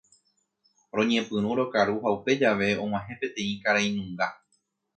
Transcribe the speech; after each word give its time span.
Roñepyrũ 0.95 1.49
rokaru 1.59 1.95
ha 2.03 2.09
upe 2.17 2.31
jave 2.41 2.67
og̃uahẽ 2.83 3.13
peteĩ 3.19 3.53
karainunga. 3.63 4.27